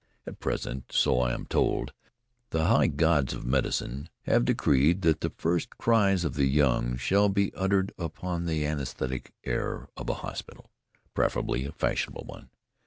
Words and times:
At 0.25 0.39
present, 0.39 0.91
so 0.91 1.19
I 1.19 1.31
am 1.31 1.45
told, 1.45 1.93
the 2.49 2.65
high 2.65 2.87
gods 2.87 3.33
of 3.33 3.45
medicine 3.45 4.09
have 4.23 4.45
decreed 4.45 5.03
that 5.03 5.21
the 5.21 5.29
first 5.29 5.77
cries 5.77 6.25
of 6.25 6.33
the 6.33 6.47
young 6.47 6.97
shall 6.97 7.29
be 7.29 7.53
uttered 7.53 7.93
upon 7.99 8.47
the 8.47 8.65
anaesthetic 8.65 9.31
air 9.43 9.89
of 9.95 10.09
a 10.09 10.15
hospital, 10.25 10.71
preferably 11.13 11.65
a 11.65 11.71
fashionable 11.71 12.23
one. 12.25 12.49